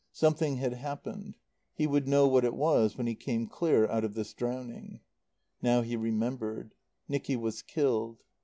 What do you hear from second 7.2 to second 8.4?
was killed.